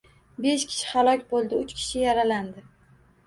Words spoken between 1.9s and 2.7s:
yaralandi